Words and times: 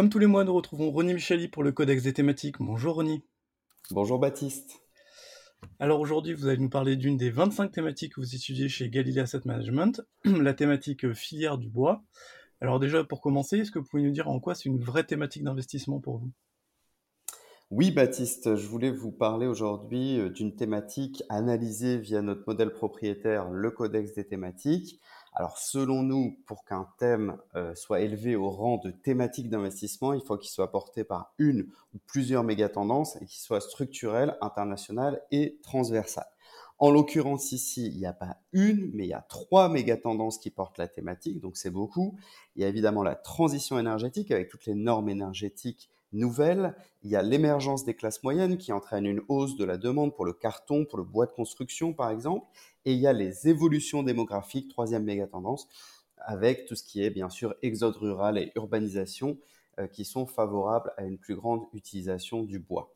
Comme 0.00 0.08
tous 0.08 0.18
les 0.18 0.26
mois, 0.26 0.44
nous 0.44 0.54
retrouvons 0.54 0.90
Ronnie 0.90 1.12
Micheli 1.12 1.46
pour 1.46 1.62
le 1.62 1.72
Codex 1.72 2.04
des 2.04 2.14
thématiques. 2.14 2.56
Bonjour 2.58 2.94
Ronnie. 2.94 3.22
Bonjour 3.90 4.18
Baptiste. 4.18 4.80
Alors 5.78 6.00
aujourd'hui, 6.00 6.32
vous 6.32 6.46
allez 6.46 6.56
nous 6.56 6.70
parler 6.70 6.96
d'une 6.96 7.18
des 7.18 7.28
25 7.28 7.70
thématiques 7.70 8.14
que 8.14 8.22
vous 8.22 8.34
étudiez 8.34 8.70
chez 8.70 8.88
Galilea 8.88 9.24
Asset 9.24 9.42
Management, 9.44 10.00
la 10.24 10.54
thématique 10.54 11.12
filière 11.12 11.58
du 11.58 11.68
bois. 11.68 12.02
Alors 12.62 12.80
déjà, 12.80 13.04
pour 13.04 13.20
commencer, 13.20 13.58
est-ce 13.58 13.70
que 13.70 13.78
vous 13.78 13.84
pouvez 13.84 14.02
nous 14.02 14.10
dire 14.10 14.28
en 14.28 14.40
quoi 14.40 14.54
c'est 14.54 14.70
une 14.70 14.80
vraie 14.80 15.04
thématique 15.04 15.44
d'investissement 15.44 16.00
pour 16.00 16.16
vous? 16.16 16.30
Oui 17.70 17.90
Baptiste, 17.90 18.56
je 18.56 18.66
voulais 18.66 18.90
vous 18.90 19.12
parler 19.12 19.46
aujourd'hui 19.46 20.18
euh, 20.18 20.30
d'une 20.30 20.56
thématique 20.56 21.22
analysée 21.28 21.98
via 21.98 22.22
notre 22.22 22.44
modèle 22.46 22.72
propriétaire, 22.72 23.50
le 23.50 23.70
Codex 23.70 24.14
des 24.14 24.26
thématiques. 24.26 24.98
Alors 25.32 25.58
selon 25.58 26.02
nous, 26.02 26.38
pour 26.46 26.64
qu'un 26.64 26.88
thème 26.98 27.36
euh, 27.54 27.74
soit 27.74 28.00
élevé 28.00 28.34
au 28.34 28.50
rang 28.50 28.78
de 28.78 28.90
thématique 28.90 29.48
d'investissement, 29.48 30.12
il 30.12 30.20
faut 30.20 30.36
qu'il 30.36 30.50
soit 30.50 30.72
porté 30.72 31.04
par 31.04 31.32
une 31.38 31.68
ou 31.94 31.98
plusieurs 32.06 32.42
mégatendances 32.42 33.16
et 33.16 33.26
qu'il 33.26 33.40
soit 33.40 33.60
structurel, 33.60 34.36
international 34.40 35.22
et 35.30 35.58
transversal. 35.62 36.26
En 36.78 36.90
l'occurrence 36.90 37.52
ici, 37.52 37.86
il 37.92 37.98
n'y 37.98 38.06
a 38.06 38.14
pas 38.14 38.38
une, 38.52 38.90
mais 38.94 39.04
il 39.04 39.10
y 39.10 39.14
a 39.14 39.20
trois 39.28 39.68
mégatendances 39.68 40.38
qui 40.38 40.50
portent 40.50 40.78
la 40.78 40.88
thématique, 40.88 41.38
donc 41.38 41.58
c'est 41.58 41.70
beaucoup. 41.70 42.16
Il 42.56 42.62
y 42.62 42.64
a 42.64 42.68
évidemment 42.68 43.02
la 43.02 43.14
transition 43.14 43.78
énergétique 43.78 44.30
avec 44.30 44.48
toutes 44.48 44.64
les 44.64 44.74
normes 44.74 45.10
énergétiques 45.10 45.90
nouvelles. 46.12 46.74
Il 47.02 47.10
y 47.10 47.16
a 47.16 47.22
l'émergence 47.22 47.84
des 47.84 47.94
classes 47.94 48.22
moyennes 48.22 48.58
qui 48.58 48.72
entraîne 48.72 49.06
une 49.06 49.22
hausse 49.28 49.56
de 49.56 49.64
la 49.64 49.76
demande 49.76 50.14
pour 50.14 50.24
le 50.24 50.32
carton, 50.32 50.84
pour 50.84 50.98
le 50.98 51.04
bois 51.04 51.26
de 51.26 51.32
construction 51.32 51.92
par 51.92 52.10
exemple. 52.10 52.46
Et 52.84 52.92
il 52.92 52.98
y 52.98 53.06
a 53.06 53.12
les 53.12 53.48
évolutions 53.48 54.02
démographiques, 54.02 54.68
troisième 54.68 55.04
méga 55.04 55.26
tendance, 55.26 55.68
avec 56.18 56.66
tout 56.66 56.74
ce 56.74 56.84
qui 56.84 57.02
est 57.02 57.10
bien 57.10 57.28
sûr 57.28 57.54
exode 57.62 57.96
rural 57.96 58.38
et 58.38 58.52
urbanisation 58.54 59.38
euh, 59.78 59.86
qui 59.86 60.04
sont 60.04 60.26
favorables 60.26 60.92
à 60.96 61.04
une 61.04 61.18
plus 61.18 61.36
grande 61.36 61.62
utilisation 61.72 62.42
du 62.42 62.58
bois. 62.58 62.92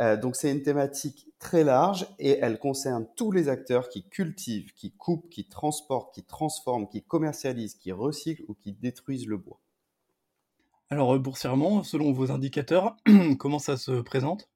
Euh, 0.00 0.16
donc 0.16 0.36
c'est 0.36 0.50
une 0.50 0.62
thématique 0.62 1.28
très 1.38 1.64
large 1.64 2.06
et 2.18 2.38
elle 2.40 2.58
concerne 2.58 3.06
tous 3.16 3.30
les 3.30 3.48
acteurs 3.48 3.88
qui 3.88 4.08
cultivent, 4.08 4.72
qui 4.74 4.92
coupent, 4.92 5.28
qui 5.28 5.46
transportent, 5.48 6.14
qui 6.14 6.24
transforment, 6.24 6.88
qui 6.88 7.02
commercialisent, 7.02 7.74
qui 7.74 7.92
recyclent 7.92 8.44
ou 8.48 8.54
qui 8.54 8.72
détruisent 8.72 9.26
le 9.26 9.36
bois. 9.36 9.61
Alors 10.92 11.18
boursièrement, 11.18 11.82
selon 11.84 12.12
vos 12.12 12.32
indicateurs, 12.32 12.96
comment 13.38 13.58
ça 13.58 13.78
se 13.78 14.02
présente? 14.02 14.50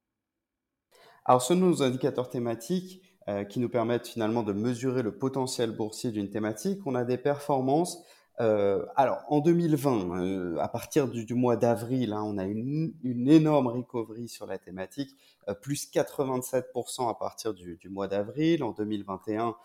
Alors 1.24 1.40
selon 1.40 1.68
nos 1.68 1.82
indicateurs 1.82 2.28
thématiques, 2.28 3.00
euh, 3.26 3.44
qui 3.44 3.58
nous 3.58 3.70
permettent 3.70 4.06
finalement 4.06 4.42
de 4.42 4.52
mesurer 4.52 5.00
le 5.00 5.16
potentiel 5.16 5.70
boursier 5.70 6.10
d'une 6.10 6.28
thématique. 6.28 6.82
On 6.84 6.94
a 6.94 7.04
des 7.04 7.16
performances. 7.16 8.02
Euh, 8.40 8.84
alors 8.96 9.24
en 9.28 9.40
2020, 9.40 10.20
euh, 10.20 10.58
à 10.58 10.68
partir 10.68 11.08
du, 11.08 11.32
mois 11.32 11.56
d'avril, 11.56 12.12
hein, 12.12 12.22
on 12.22 12.36
a 12.36 12.44
une, 12.44 12.92
énorme 13.02 13.68
recovery 13.68 14.28
sur 14.28 14.44
la 14.44 14.58
thématique, 14.58 15.16
plus 15.62 15.90
87% 15.90 17.08
à 17.08 17.14
partir 17.14 17.54
du 17.54 17.88
mois 17.88 18.08
d'avril. 18.08 18.62
En 18.62 18.72
2021, 18.72 19.56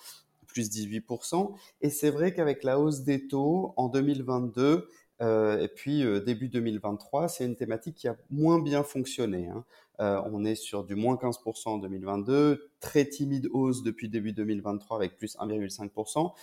plus 0.51 0.69
18%. 0.69 1.53
Et 1.81 1.89
c'est 1.89 2.09
vrai 2.09 2.33
qu'avec 2.33 2.63
la 2.63 2.79
hausse 2.79 3.01
des 3.01 3.27
taux 3.27 3.73
en 3.77 3.87
2022, 3.89 4.87
euh, 5.21 5.59
et 5.59 5.67
puis 5.67 6.03
euh, 6.03 6.19
début 6.19 6.49
2023, 6.49 7.27
c'est 7.27 7.45
une 7.45 7.55
thématique 7.55 7.95
qui 7.95 8.07
a 8.07 8.17
moins 8.31 8.59
bien 8.59 8.83
fonctionné. 8.83 9.47
Hein. 9.47 9.63
Euh, 9.99 10.21
on 10.31 10.43
est 10.43 10.55
sur 10.55 10.83
du 10.83 10.95
moins 10.95 11.15
15% 11.15 11.69
en 11.69 11.77
2022, 11.77 12.71
très 12.79 13.05
timide 13.05 13.47
hausse 13.51 13.83
depuis 13.83 14.09
début 14.09 14.33
2023 14.33 14.97
avec 14.97 15.17
plus 15.17 15.37
1,5%. 15.37 16.33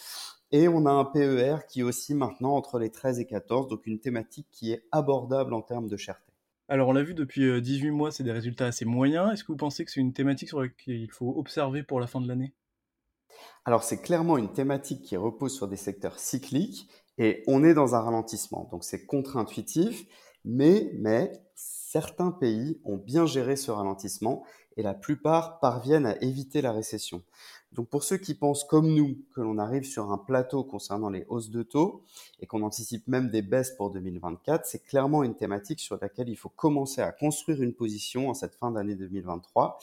Et 0.52 0.68
on 0.68 0.86
a 0.86 0.90
un 0.90 1.04
PER 1.04 1.56
qui 1.68 1.82
oscille 1.82 2.14
maintenant 2.14 2.54
entre 2.54 2.78
les 2.78 2.90
13 2.90 3.18
et 3.18 3.26
14, 3.26 3.68
donc 3.68 3.86
une 3.86 3.98
thématique 3.98 4.46
qui 4.52 4.72
est 4.72 4.84
abordable 4.92 5.52
en 5.54 5.60
termes 5.60 5.88
de 5.88 5.96
cherté. 5.96 6.32
Alors 6.68 6.88
on 6.88 6.92
l'a 6.92 7.02
vu 7.02 7.14
depuis 7.14 7.60
18 7.60 7.90
mois, 7.90 8.12
c'est 8.12 8.22
des 8.22 8.32
résultats 8.32 8.66
assez 8.66 8.84
moyens. 8.84 9.32
Est-ce 9.32 9.42
que 9.42 9.52
vous 9.52 9.58
pensez 9.58 9.84
que 9.84 9.90
c'est 9.90 10.00
une 10.00 10.12
thématique 10.12 10.48
sur 10.48 10.60
laquelle 10.60 11.00
il 11.00 11.10
faut 11.10 11.34
observer 11.36 11.82
pour 11.82 11.98
la 11.98 12.06
fin 12.06 12.20
de 12.20 12.28
l'année? 12.28 12.52
Alors 13.64 13.82
c'est 13.82 14.00
clairement 14.00 14.38
une 14.38 14.52
thématique 14.52 15.02
qui 15.02 15.16
repose 15.16 15.54
sur 15.54 15.66
des 15.68 15.76
secteurs 15.76 16.18
cycliques 16.18 16.88
et 17.18 17.42
on 17.46 17.64
est 17.64 17.74
dans 17.74 17.94
un 17.94 18.00
ralentissement, 18.00 18.68
donc 18.70 18.84
c'est 18.84 19.04
contre-intuitif, 19.04 20.06
mais, 20.44 20.90
mais 20.94 21.32
certains 21.54 22.30
pays 22.30 22.80
ont 22.84 22.96
bien 22.96 23.26
géré 23.26 23.56
ce 23.56 23.70
ralentissement 23.70 24.44
et 24.76 24.82
la 24.82 24.94
plupart 24.94 25.58
parviennent 25.58 26.06
à 26.06 26.16
éviter 26.22 26.62
la 26.62 26.72
récession. 26.72 27.22
Donc 27.72 27.88
pour 27.88 28.04
ceux 28.04 28.16
qui 28.16 28.34
pensent 28.34 28.64
comme 28.64 28.94
nous 28.94 29.18
que 29.34 29.40
l'on 29.40 29.58
arrive 29.58 29.84
sur 29.84 30.10
un 30.12 30.18
plateau 30.18 30.64
concernant 30.64 31.10
les 31.10 31.26
hausses 31.28 31.50
de 31.50 31.62
taux 31.62 32.04
et 32.40 32.46
qu'on 32.46 32.62
anticipe 32.62 33.06
même 33.08 33.28
des 33.28 33.42
baisses 33.42 33.72
pour 33.72 33.90
2024, 33.90 34.64
c'est 34.64 34.84
clairement 34.84 35.24
une 35.24 35.34
thématique 35.34 35.80
sur 35.80 35.98
laquelle 36.00 36.28
il 36.28 36.36
faut 36.36 36.48
commencer 36.48 37.02
à 37.02 37.12
construire 37.12 37.60
une 37.60 37.74
position 37.74 38.30
en 38.30 38.34
cette 38.34 38.54
fin 38.54 38.70
d'année 38.70 38.94
2023 38.94 39.78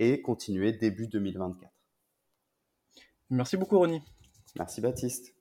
et 0.00 0.20
continuer 0.20 0.72
début 0.72 1.06
2024. 1.06 1.70
Merci 3.30 3.56
beaucoup 3.56 3.78
Ronnie. 3.78 4.02
Merci 4.56 4.80
Baptiste. 4.80 5.39